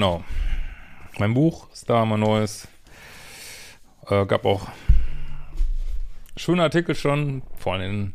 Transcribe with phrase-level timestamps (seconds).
[0.00, 0.24] genau,
[1.18, 2.66] mein Buch ist da, mein neues.
[4.08, 4.66] Äh, gab auch
[6.38, 8.14] schöne Artikel schon, vor allem in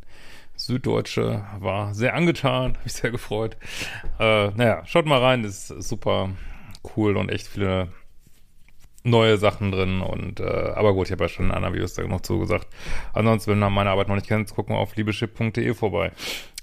[0.56, 3.56] Süddeutsche, war sehr angetan, habe ich sehr gefreut.
[4.20, 6.32] Äh, naja, schaut mal rein, ist super
[6.96, 7.90] cool und echt viele
[9.04, 12.02] neue Sachen drin und äh, aber gut, ich habe ja schon in anderen Videos da
[12.02, 12.68] genug zugesagt.
[13.14, 16.14] Ansonsten, wenn ihr meine Arbeit noch nicht kennt, gucken wir auf liebeschip.de vorbei.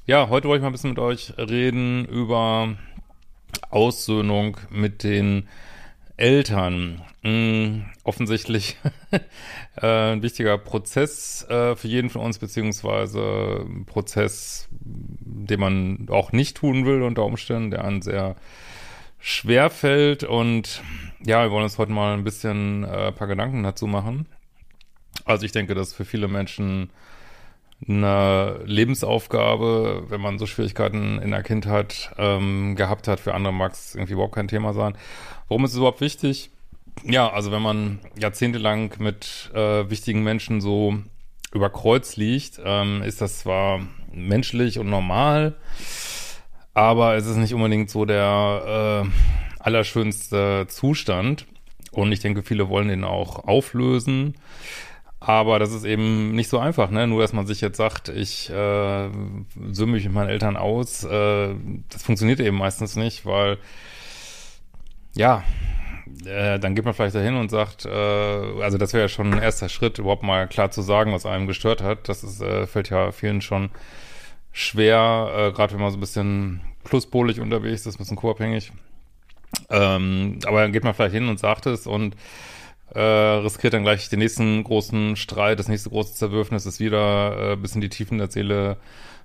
[0.05, 2.77] Ja, heute wollte ich mal ein bisschen mit euch reden über
[3.71, 5.49] Aussöhnung mit den
[6.17, 7.03] Eltern.
[7.23, 8.77] Hm, offensichtlich
[9.77, 16.33] äh, ein wichtiger Prozess äh, für jeden von uns, beziehungsweise ein Prozess, den man auch
[16.33, 18.37] nicht tun will unter Umständen, der einen sehr
[19.21, 20.83] schwer fällt und
[21.25, 24.27] ja, wir wollen uns heute mal ein bisschen äh, ein paar Gedanken dazu machen.
[25.25, 26.91] Also ich denke, das ist für viele Menschen
[27.89, 33.21] eine Lebensaufgabe, wenn man so Schwierigkeiten in der Kindheit ähm, gehabt hat.
[33.21, 34.97] Für andere mag es irgendwie überhaupt kein Thema sein.
[35.49, 36.51] Warum ist es überhaupt wichtig?
[37.05, 40.99] Ja, also wenn man jahrzehntelang mit äh, wichtigen Menschen so
[41.53, 43.81] über Kreuz liegt, ähm, ist das zwar
[44.13, 45.55] menschlich und normal,
[46.75, 49.11] aber es ist nicht unbedingt so der äh,
[49.59, 51.47] allerschönste Zustand.
[51.91, 54.35] Und ich denke, viele wollen den auch auflösen.
[55.25, 57.07] Aber das ist eben nicht so einfach, ne?
[57.07, 59.09] Nur, dass man sich jetzt sagt, ich äh,
[59.71, 61.55] sömme mich mit meinen Eltern aus, äh,
[61.91, 63.59] das funktioniert eben meistens nicht, weil
[65.15, 65.45] ja,
[66.27, 69.41] äh, dann geht man vielleicht dahin und sagt, äh, also das wäre ja schon ein
[69.41, 72.09] erster Schritt, überhaupt mal klar zu sagen, was einem gestört hat.
[72.09, 73.71] Das ist, äh, fällt ja vielen schon
[74.51, 78.73] schwer, äh, gerade wenn man so ein bisschen pluspolig unterwegs ist, ein bisschen co-abhängig.
[79.71, 82.17] Ähm, aber dann geht man vielleicht hin und sagt es und
[82.95, 87.57] äh, riskiert dann gleich den nächsten großen Streit, das nächste große Zerwürfnis ist wieder äh,
[87.57, 88.77] bis in die Tiefen der Seele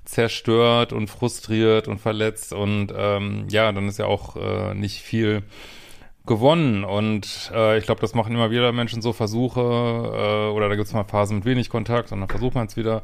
[0.05, 2.53] zerstört und frustriert und verletzt.
[2.53, 5.43] Und ähm, ja, dann ist ja auch äh, nicht viel
[6.25, 6.83] gewonnen.
[6.83, 10.87] Und äh, ich glaube, das machen immer wieder Menschen so Versuche äh, oder da gibt
[10.87, 13.01] es mal Phasen mit wenig Kontakt und dann versucht man es wieder.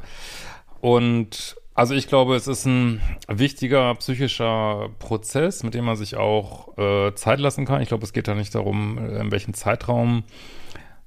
[0.80, 6.78] Und also ich glaube, es ist ein wichtiger psychischer Prozess, mit dem man sich auch
[6.78, 7.82] äh, Zeit lassen kann.
[7.82, 10.24] Ich glaube, es geht da nicht darum, äh, in welchem Zeitraum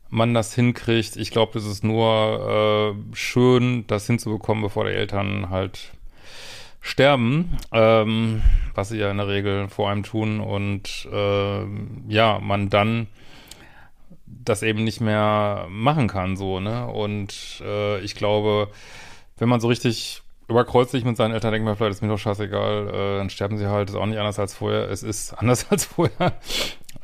[0.10, 1.16] man das hinkriegt.
[1.16, 5.92] Ich glaube, es ist nur äh, schön, das hinzubekommen, bevor die Eltern halt
[6.82, 8.42] sterben, ähm,
[8.74, 11.66] was sie ja in der Regel vor einem tun und äh,
[12.08, 13.08] ja, man dann
[14.26, 16.88] das eben nicht mehr machen kann, so, ne?
[16.88, 18.70] Und äh, ich glaube,
[19.38, 22.18] wenn man so richtig überkreuzt sich mit seinen Eltern, denkt man vielleicht, ist mir doch
[22.18, 24.90] scheißegal, äh, dann sterben sie halt, ist auch nicht anders als vorher.
[24.90, 26.34] Es ist anders als vorher,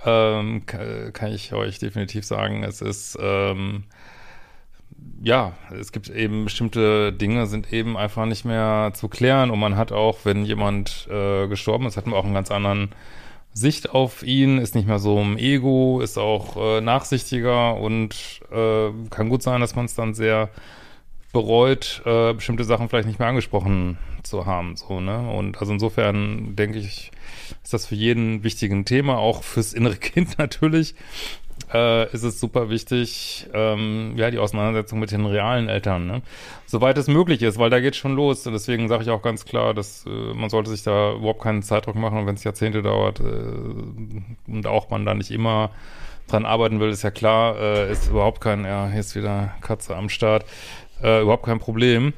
[0.06, 2.64] ähm, kann ich euch definitiv sagen.
[2.64, 3.84] Es ist, ähm,
[5.22, 9.76] ja, es gibt eben bestimmte Dinge, sind eben einfach nicht mehr zu klären und man
[9.76, 12.90] hat auch, wenn jemand äh, gestorben ist, hat man auch einen ganz anderen
[13.54, 18.90] Sicht auf ihn, ist nicht mehr so im Ego, ist auch äh, nachsichtiger und äh,
[19.10, 20.50] kann gut sein, dass man es dann sehr
[21.34, 24.78] bereut, äh, bestimmte Sachen vielleicht nicht mehr angesprochen zu haben.
[24.78, 25.30] So, ne?
[25.30, 27.12] Und also insofern denke ich,
[27.64, 30.96] ist das für jeden wichtigen Thema, auch fürs innere Kind natürlich.
[31.72, 36.22] Äh, ist es super wichtig, ähm, ja, die Auseinandersetzung mit den realen Eltern, ne?
[36.68, 38.46] Soweit es möglich ist, weil da geht schon los.
[38.46, 41.64] Und deswegen sage ich auch ganz klar, dass äh, man sollte sich da überhaupt keinen
[41.64, 45.72] Zeitdruck machen, und wenn es Jahrzehnte dauert äh, und auch man da nicht immer
[46.28, 49.96] dran arbeiten will, ist ja klar, äh, ist überhaupt kein, ja, hier ist wieder Katze
[49.96, 50.46] am Start,
[51.04, 52.14] äh, überhaupt kein Problem.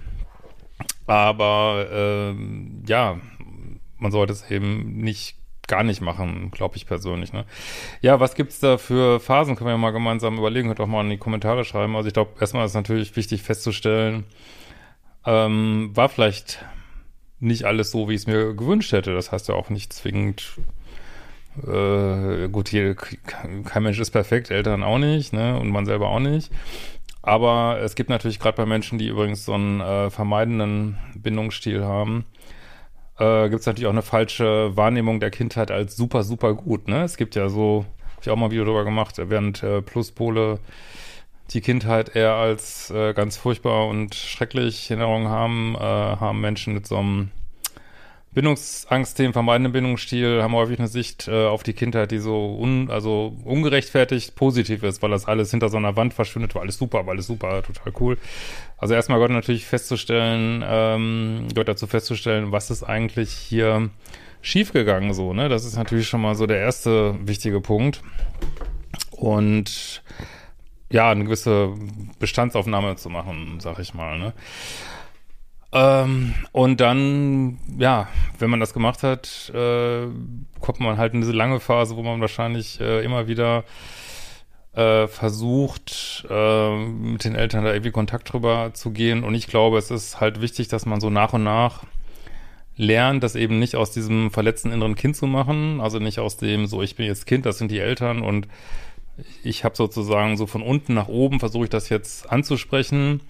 [1.08, 3.20] Aber ähm, ja,
[3.98, 5.38] man sollte es eben nicht
[5.68, 7.34] gar nicht machen, glaube ich persönlich.
[7.34, 7.46] Ne?
[8.02, 9.56] Ja, was gibt's da für Phasen?
[9.56, 11.96] Können wir ja mal gemeinsam überlegen, könnt auch mal in die Kommentare schreiben.
[11.96, 14.26] Also ich glaube, erstmal ist natürlich wichtig festzustellen,
[15.26, 16.64] ähm, war vielleicht
[17.40, 19.16] nicht alles so, wie ich es mir gewünscht hätte.
[19.16, 20.54] Das heißt ja auch nicht zwingend,
[21.66, 25.58] Äh, gut, hier, kein Mensch ist perfekt, Eltern auch nicht, ne?
[25.58, 26.52] Und man selber auch nicht.
[27.26, 32.24] Aber es gibt natürlich gerade bei Menschen, die übrigens so einen äh, vermeidenden Bindungsstil haben,
[33.18, 36.88] äh, gibt es natürlich auch eine falsche Wahrnehmung der Kindheit als super, super gut.
[36.88, 37.04] Ne?
[37.04, 40.60] Es gibt ja so, habe ich auch mal ein Video drüber gemacht, während äh, Pluspole
[41.50, 46.86] die Kindheit eher als äh, ganz furchtbar und schrecklich Erinnerungen haben, äh, haben Menschen mit
[46.86, 47.32] so einem
[48.36, 53.34] Bindungsangstthemen, vermeidenden Bindungsstil haben häufig eine Sicht äh, auf die Kindheit, die so un, also
[53.46, 57.14] ungerechtfertigt positiv ist, weil das alles hinter so einer Wand verschwindet, war alles super, war
[57.14, 58.18] alles super, total cool.
[58.78, 63.90] Also erstmal gehört natürlich festzustellen, ähm, gehört dazu festzustellen, was ist eigentlich hier
[64.42, 65.48] schiefgegangen so, ne?
[65.48, 68.02] Das ist natürlich schon mal so der erste wichtige Punkt.
[69.12, 70.04] Und
[70.92, 71.74] ja, eine gewisse
[72.20, 74.34] Bestandsaufnahme zu machen, sag ich mal, ne?
[75.76, 78.08] Ähm, und dann, ja,
[78.40, 80.08] wenn man das gemacht hat, äh,
[80.62, 83.66] kommt man halt in diese lange Phase, wo man wahrscheinlich äh, immer wieder
[84.74, 89.26] äh, versucht, äh, mit den Eltern da irgendwie Kontakt drüber zu gehen.
[89.26, 91.84] Und ich glaube, es ist halt wichtig, dass man so nach und nach
[92.78, 96.68] lernt, das eben nicht aus diesem verletzten inneren Kind zu machen, also nicht aus dem,
[96.68, 98.48] so ich bin jetzt Kind, das sind die Eltern und
[99.44, 103.22] ich habe sozusagen so von unten nach oben versuche ich das jetzt anzusprechen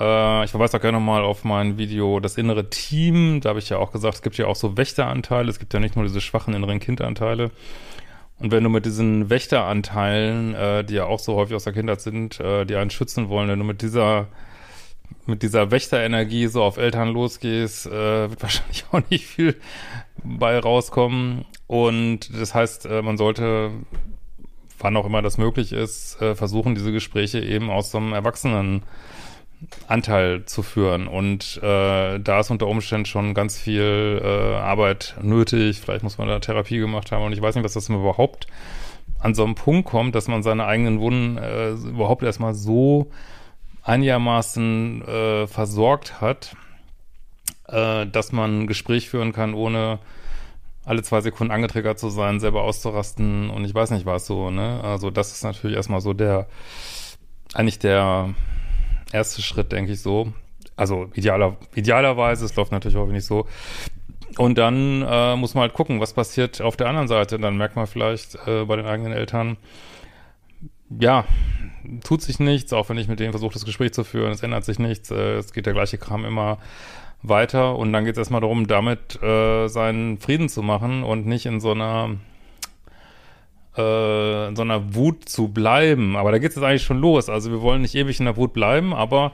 [0.00, 3.40] äh, ich verweise auch gerne nochmal auf mein Video Das innere Team.
[3.40, 5.50] Da habe ich ja auch gesagt, es gibt ja auch so Wächteranteile.
[5.50, 7.50] Es gibt ja nicht nur diese schwachen inneren Kindanteile.
[8.38, 12.00] Und wenn du mit diesen Wächteranteilen, äh, die ja auch so häufig aus der Kindheit
[12.00, 14.28] sind, äh, die einen schützen wollen, wenn du mit dieser
[15.26, 19.56] mit dieser Wächterenergie so auf Eltern losgehst, äh, wird wahrscheinlich auch nicht viel
[20.24, 21.44] bei rauskommen.
[21.66, 23.70] Und das heißt, äh, man sollte,
[24.78, 28.82] wann auch immer das möglich ist, äh, versuchen, diese Gespräche eben aus so einem Erwachsenen
[29.88, 31.06] Anteil zu führen.
[31.06, 35.80] Und äh, da ist unter Umständen schon ganz viel äh, Arbeit nötig.
[35.80, 37.24] Vielleicht muss man da Therapie gemacht haben.
[37.24, 38.46] Und ich weiß nicht, was das überhaupt
[39.18, 43.10] an so einem Punkt kommt, dass man seine eigenen Wunden äh, überhaupt erstmal so
[43.82, 46.56] einigermaßen äh, versorgt hat,
[47.68, 49.98] äh, dass man ein Gespräch führen kann, ohne
[50.84, 54.80] alle zwei Sekunden angetriggert zu sein, selber auszurasten und ich weiß nicht was so, ne?
[54.82, 56.46] Also das ist natürlich erstmal so der,
[57.54, 58.34] eigentlich der,
[59.12, 60.32] erste Schritt, denke ich so.
[60.76, 63.46] Also idealer, idealerweise, es läuft natürlich auch nicht so.
[64.38, 67.38] Und dann äh, muss man halt gucken, was passiert auf der anderen Seite.
[67.38, 69.56] Dann merkt man vielleicht äh, bei den eigenen Eltern,
[70.98, 71.24] ja,
[72.02, 74.64] tut sich nichts, auch wenn ich mit denen versuche, das Gespräch zu führen, es ändert
[74.64, 76.58] sich nichts, äh, es geht der gleiche Kram immer
[77.22, 81.46] weiter und dann geht es erstmal darum, damit äh, seinen Frieden zu machen und nicht
[81.46, 82.16] in so einer
[83.76, 86.16] äh, in so einer Wut zu bleiben.
[86.16, 87.28] Aber da geht es jetzt eigentlich schon los.
[87.28, 89.32] Also wir wollen nicht ewig in der Wut bleiben, aber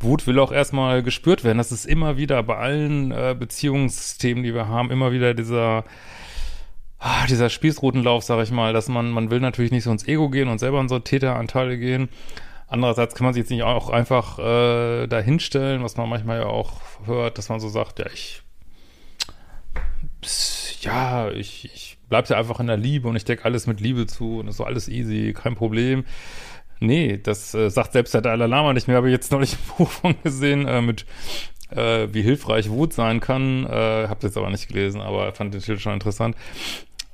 [0.00, 1.58] Wut will auch erstmal gespürt werden.
[1.58, 5.84] Das ist immer wieder bei allen äh, Beziehungssystemen, die wir haben, immer wieder dieser
[6.98, 10.30] ah, dieser Spießrutenlauf, sag ich mal, dass man, man will natürlich nicht so ins Ego
[10.30, 12.08] gehen und selber in so Täteranteile gehen.
[12.66, 16.80] Andererseits kann man sich jetzt nicht auch einfach äh, dahinstellen, was man manchmal ja auch
[17.04, 18.42] hört, dass man so sagt, ja, ich
[20.80, 24.06] ja, ich, ich bleib ja einfach in der Liebe und ich decke alles mit Liebe
[24.06, 26.04] zu und ist so alles easy, kein Problem.
[26.78, 29.58] Nee, das äh, sagt selbst der Dalai Lama nicht mehr, habe ich jetzt nicht ein
[29.78, 31.06] Buch von gesehen, äh, mit
[31.70, 33.66] äh, wie hilfreich Wut sein kann.
[33.66, 36.36] Äh, hab jetzt aber nicht gelesen, aber fand den Titel schon interessant.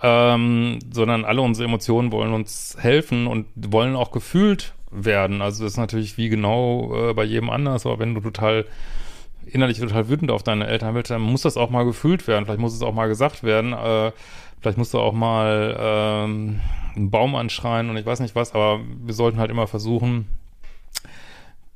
[0.02, 5.41] Ähm, sondern alle unsere Emotionen wollen uns helfen und wollen auch gefühlt werden.
[5.41, 8.66] Also das ist natürlich wie genau äh, bei jedem anders, aber wenn du total
[9.47, 12.45] innerlich total wütend auf deine Eltern bist, dann muss das auch mal gefühlt werden.
[12.45, 13.73] Vielleicht muss es auch mal gesagt werden.
[13.73, 14.12] Äh,
[14.61, 16.61] vielleicht musst du auch mal ähm,
[16.95, 20.29] einen Baum anschreien und ich weiß nicht was, aber wir sollten halt immer versuchen,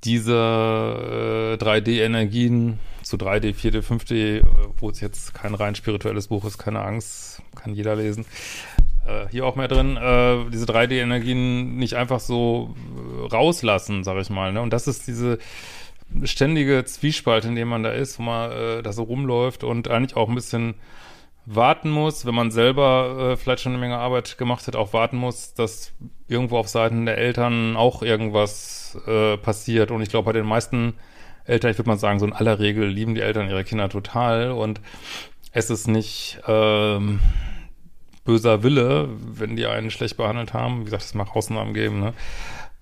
[0.05, 4.43] diese äh, 3D-Energien zu 3D, 4D, 5D,
[4.79, 8.27] wo es jetzt kein rein spirituelles Buch ist, keine Angst, kann jeder lesen,
[9.07, 14.31] äh, hier auch mehr drin, äh, diese 3D-Energien nicht einfach so äh, rauslassen, sag ich
[14.31, 14.53] mal.
[14.53, 14.61] Ne?
[14.61, 15.39] Und das ist diese
[16.25, 20.17] ständige Zwiespalt, in dem man da ist, wo man äh, da so rumläuft und eigentlich
[20.17, 20.75] auch ein bisschen
[21.47, 25.17] warten muss, wenn man selber äh, vielleicht schon eine Menge Arbeit gemacht hat, auch warten
[25.17, 25.93] muss, dass
[26.27, 29.91] irgendwo auf Seiten der Eltern auch irgendwas äh, passiert.
[29.91, 30.95] Und ich glaube, bei den meisten
[31.45, 34.53] Eltern, ich würde mal sagen, so in aller Regel lieben die Eltern ihre Kinder total
[34.53, 34.81] und
[35.53, 37.21] es ist nicht ähm,
[38.25, 40.81] böser Wille, wenn die einen schlecht behandelt haben.
[40.81, 42.15] Wie gesagt, es mag Ausnahmen geben, ne?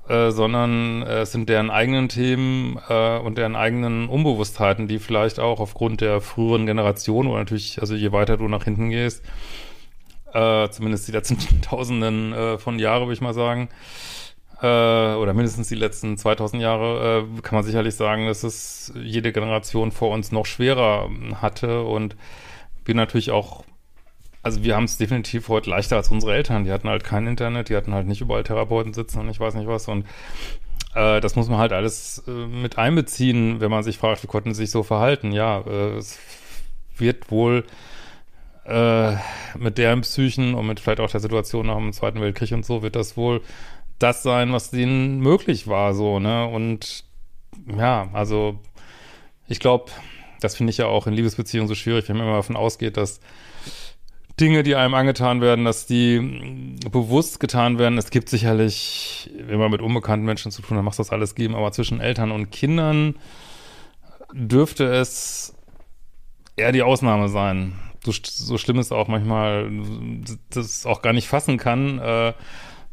[0.09, 5.39] Äh, sondern äh, es sind deren eigenen Themen äh, und deren eigenen Unbewusstheiten, die vielleicht
[5.39, 9.25] auch aufgrund der früheren Generation oder natürlich, also je weiter du nach hinten gehst,
[10.33, 13.69] äh, zumindest die letzten Tausenden äh, von Jahren, würde ich mal sagen,
[14.61, 19.33] äh, oder mindestens die letzten 2000 Jahre, äh, kann man sicherlich sagen, dass es jede
[19.33, 21.83] Generation vor uns noch schwerer hatte.
[21.83, 22.17] Und
[22.85, 23.65] wir natürlich auch
[24.43, 26.65] also wir haben es definitiv heute leichter als unsere Eltern.
[26.65, 29.55] Die hatten halt kein Internet, die hatten halt nicht überall Therapeuten sitzen und ich weiß
[29.55, 29.89] nicht was.
[29.89, 30.07] Und
[30.95, 34.53] äh, das muss man halt alles äh, mit einbeziehen, wenn man sich fragt, wie konnten
[34.53, 35.33] sie sich so verhalten.
[35.33, 36.19] Ja, äh, es
[36.97, 37.65] wird wohl
[38.65, 39.17] äh,
[39.57, 42.83] mit deren Psychen und mit vielleicht auch der Situation nach dem Zweiten Weltkrieg und so,
[42.83, 43.43] wird das wohl
[43.99, 46.47] das sein, was denen möglich war, so, ne?
[46.47, 47.05] Und
[47.77, 48.59] ja, also
[49.47, 49.91] ich glaube,
[50.41, 53.21] das finde ich ja auch in Liebesbeziehungen so schwierig, wenn man immer davon ausgeht, dass
[54.41, 57.99] Dinge, die einem angetan werden, dass die bewusst getan werden.
[57.99, 61.55] Es gibt sicherlich, wenn man mit unbekannten Menschen zu tun hat, macht das alles geben,
[61.55, 63.17] aber zwischen Eltern und Kindern
[64.33, 65.55] dürfte es
[66.57, 67.75] eher die Ausnahme sein.
[68.05, 69.71] So, so schlimm es auch manchmal,
[70.51, 72.33] das auch gar nicht fassen kann, äh,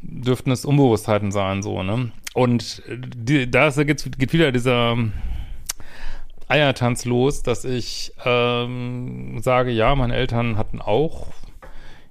[0.02, 2.12] dürften es Unbewusstheiten sein, so, ne?
[2.34, 4.98] Und die, da geht wieder dieser
[6.50, 11.28] Eiertanz los, dass ich ähm, sage, ja, meine Eltern hatten auch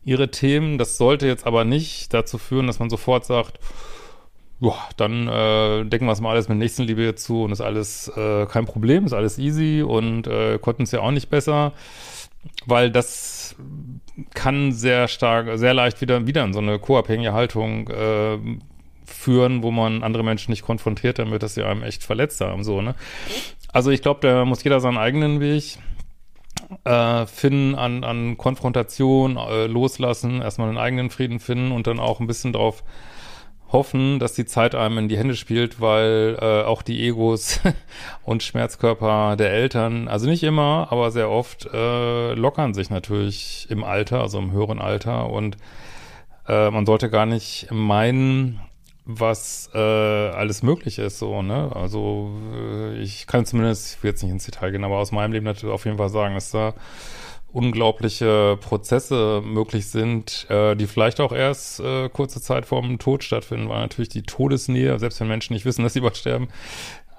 [0.05, 0.79] ihre Themen.
[0.79, 3.59] Das sollte jetzt aber nicht dazu führen, dass man sofort sagt,
[4.61, 8.47] ja, dann äh, decken wir es mal alles mit Nächstenliebe zu und ist alles äh,
[8.47, 11.73] kein Problem, ist alles easy und äh, konnten es ja auch nicht besser,
[12.67, 13.55] weil das
[14.35, 18.39] kann sehr stark, sehr leicht wieder, wieder in so eine co-abhängige Haltung äh,
[19.05, 22.83] führen, wo man andere Menschen nicht konfrontiert damit, dass sie einem echt verletzt haben, so,
[22.83, 22.95] ne?
[23.73, 25.79] Also ich glaube, da muss jeder seinen eigenen Weg
[26.85, 32.21] äh, finden an, an Konfrontation, äh, loslassen, erstmal einen eigenen Frieden finden und dann auch
[32.21, 32.83] ein bisschen drauf
[33.71, 37.61] hoffen, dass die Zeit einem in die Hände spielt, weil äh, auch die Egos
[38.25, 43.85] und Schmerzkörper der Eltern, also nicht immer, aber sehr oft, äh, lockern sich natürlich im
[43.85, 45.59] Alter, also im höheren Alter und
[46.47, 48.61] äh, man sollte gar nicht meinen,
[49.11, 51.75] was äh, alles möglich ist, so, ne?
[51.75, 55.33] Also äh, ich kann zumindest, ich will jetzt nicht ins Detail gehen, aber aus meinem
[55.33, 56.75] Leben natürlich auf jeden Fall sagen, dass da
[57.51, 63.25] unglaubliche Prozesse möglich sind, äh, die vielleicht auch erst äh, kurze Zeit vor dem Tod
[63.25, 66.49] stattfinden, weil natürlich die Todesnähe, selbst wenn Menschen nicht wissen, dass sie bald sterben,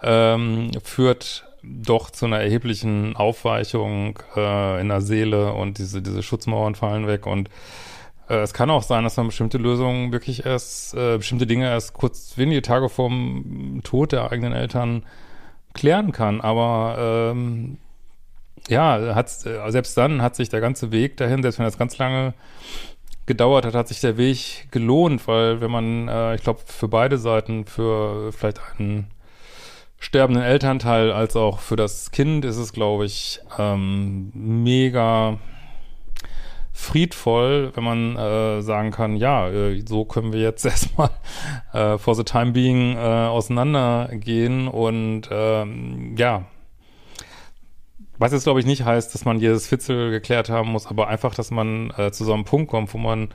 [0.04, 6.76] ähm, führt doch zu einer erheblichen Aufweichung äh, in der Seele und diese, diese Schutzmauern
[6.76, 7.50] fallen weg und
[8.36, 12.38] es kann auch sein, dass man bestimmte Lösungen wirklich erst, äh, bestimmte Dinge erst kurz
[12.38, 15.04] wenige Tage vorm Tod der eigenen Eltern
[15.74, 16.42] klären kann.
[16.42, 17.78] Aber ähm,
[18.68, 21.98] ja, hat, äh, selbst dann hat sich der ganze Weg dahin, selbst wenn das ganz
[21.98, 22.34] lange
[23.26, 27.18] gedauert hat, hat sich der Weg gelohnt, weil wenn man, äh, ich glaube, für beide
[27.18, 29.08] Seiten, für vielleicht einen
[30.00, 35.38] sterbenden Elternteil als auch für das Kind ist es, glaube ich, ähm, mega
[36.80, 41.10] friedvoll, wenn man äh, sagen kann, ja, äh, so können wir jetzt erstmal
[41.74, 46.46] äh, for the time being äh, auseinandergehen und ähm, ja,
[48.18, 51.36] was jetzt glaube ich nicht heißt, dass man jedes Fitzel geklärt haben muss, aber einfach,
[51.36, 53.30] dass man äh, zu so einem Punkt kommt, wo man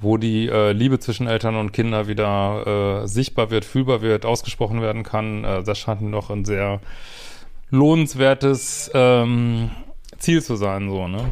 [0.00, 4.82] wo die äh, Liebe zwischen Eltern und Kindern wieder äh, sichtbar wird, fühlbar wird, ausgesprochen
[4.82, 5.44] werden kann.
[5.44, 6.80] Äh, das scheint noch ein sehr
[7.70, 9.70] lohnenswertes ähm,
[10.18, 11.24] Ziel zu sein, so, ne?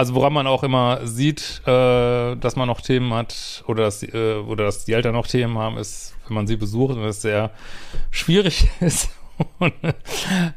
[0.00, 4.36] Also woran man auch immer sieht, äh, dass man noch Themen hat oder dass, äh,
[4.36, 7.50] oder dass die Eltern noch Themen haben, ist, wenn man sie besucht und es sehr
[8.10, 9.10] schwierig ist.
[9.58, 9.74] Und,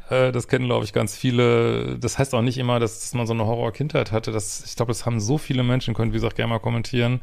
[0.08, 1.98] äh, das kennen, glaube ich, ganz viele.
[1.98, 4.32] Das heißt auch nicht immer, dass, dass man so eine Horror-Kindheit hatte.
[4.32, 7.20] Das, ich glaube, das haben so viele Menschen, können, wie gesagt, gerne mal kommentieren,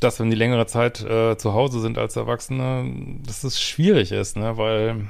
[0.00, 4.38] dass wenn die längere Zeit äh, zu Hause sind als Erwachsene, dass es schwierig ist,
[4.38, 4.56] ne?
[4.56, 5.06] Weil,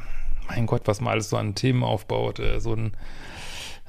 [0.49, 2.95] mein Gott, was man alles so an Themen aufbaut, äh, so ein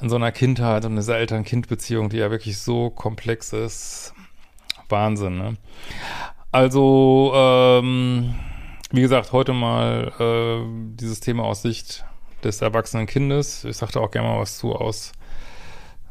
[0.02, 4.14] in so einer Kindheit und dieser Eltern-Kind-Beziehung, die ja wirklich so komplex ist.
[4.90, 5.58] Wahnsinn, ne?
[6.52, 8.36] Also, ähm,
[8.92, 12.04] wie gesagt, heute mal äh, dieses Thema aus Sicht
[12.44, 13.64] des erwachsenen Kindes.
[13.64, 15.14] Ich sagte auch gerne mal was zu aus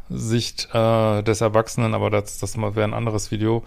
[0.09, 3.65] Sicht äh, des Erwachsenen, aber das, das wäre ein anderes Video.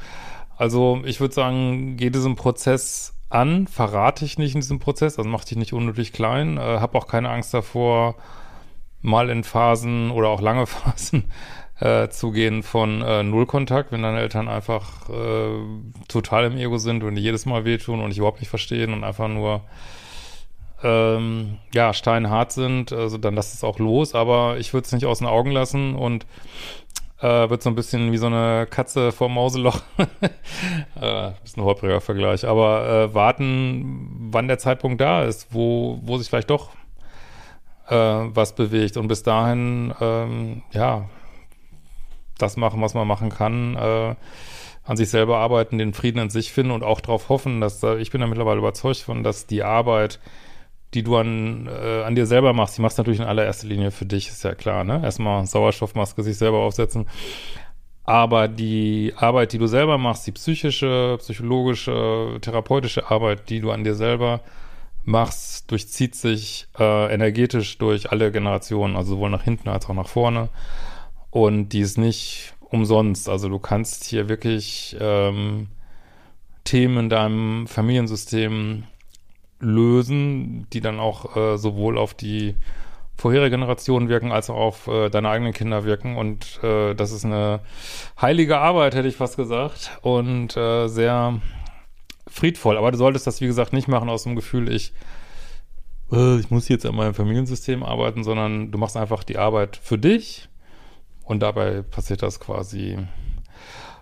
[0.58, 5.30] Also ich würde sagen, geh diesem Prozess an, verrate ich nicht in diesem Prozess, also
[5.30, 8.15] mach dich nicht unnötig klein, äh, hab auch keine Angst davor,
[9.03, 11.25] mal in Phasen oder auch lange Phasen
[11.79, 15.60] äh, zu gehen von äh, Nullkontakt, wenn deine Eltern einfach äh,
[16.07, 19.27] total im Ego sind und jedes Mal wehtun und dich überhaupt nicht verstehen und einfach
[19.27, 19.62] nur
[20.83, 25.05] ähm, ja, steinhart sind, also dann lass es auch los, aber ich würde es nicht
[25.05, 26.25] aus den Augen lassen und
[27.22, 29.81] äh, wird so ein bisschen wie so eine Katze vor Mauseloch.
[31.01, 36.17] äh, ist ein holpriger Vergleich, aber äh, warten, wann der Zeitpunkt da ist, wo, wo
[36.17, 36.72] sich vielleicht doch
[37.88, 38.98] äh, was bewegt.
[38.98, 41.10] Und bis dahin, ähm, ja,
[42.38, 44.16] das machen, was man machen kann, äh,
[44.86, 47.96] an sich selber arbeiten, den Frieden in sich finden und auch darauf hoffen, dass da,
[47.96, 50.20] ich bin da mittlerweile überzeugt von, dass die Arbeit
[50.94, 53.92] die du an, äh, an dir selber machst, die machst du natürlich in allererster Linie
[53.92, 55.02] für dich, ist ja klar, ne?
[55.04, 57.08] Erstmal Sauerstoffmaske sich selber aufsetzen.
[58.06, 63.84] Aber die Arbeit, die du selber machst, die psychische, psychologische, therapeutische Arbeit, die du an
[63.84, 64.42] dir selber
[65.05, 70.07] machst, durchzieht sich äh, energetisch durch alle Generationen, also sowohl nach hinten als auch nach
[70.07, 70.50] vorne.
[71.29, 73.29] Und die ist nicht umsonst.
[73.29, 75.67] Also du kannst hier wirklich ähm,
[76.63, 78.83] Themen in deinem Familiensystem
[79.60, 82.55] lösen, die dann auch äh, sowohl auf die
[83.15, 86.17] vorherige Generation wirken, als auch auf äh, deine eigenen Kinder wirken.
[86.17, 87.62] Und äh, das ist eine
[88.19, 89.98] heilige Arbeit, hätte ich fast gesagt.
[90.01, 91.39] Und äh, sehr
[92.34, 92.78] friedvoll.
[92.78, 94.92] Aber du solltest das, wie gesagt, nicht machen aus dem Gefühl, ich,
[96.12, 99.98] äh, ich muss jetzt an meinem Familiensystem arbeiten, sondern du machst einfach die Arbeit für
[99.98, 100.50] dich.
[101.24, 102.98] Und dabei passiert das quasi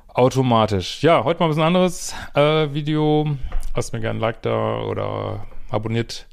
[0.07, 1.03] automatisch.
[1.03, 3.27] Ja, heute mal ein bisschen anderes äh, Video.
[3.75, 6.27] Lasst mir gerne ein Like da oder abonniert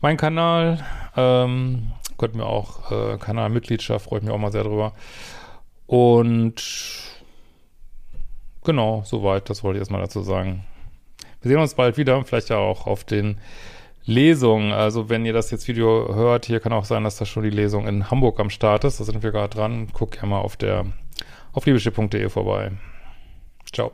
[0.00, 0.84] meinen Kanal.
[1.16, 4.92] Ähm, könnt mir auch äh, Kanalmitgliedschaft, freue ich mich auch mal sehr drüber.
[5.86, 6.62] Und
[8.62, 10.64] genau, soweit, das wollte ich erstmal dazu sagen.
[11.42, 13.38] Wir sehen uns bald wieder, vielleicht ja auch auf den
[14.04, 14.72] Lesungen.
[14.72, 17.50] Also wenn ihr das jetzt Video hört, hier kann auch sein, dass da schon die
[17.50, 19.00] Lesung in Hamburg am Start ist.
[19.00, 19.88] Da sind wir gerade dran.
[19.92, 20.86] Guckt ja mal auf der
[21.52, 22.72] auf liebeschiff.de vorbei.
[23.72, 23.92] Ciao.